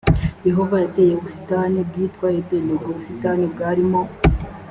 [0.47, 4.01] yehova yateye ubusitani bwitwa edeni ubwo busitani bwarimo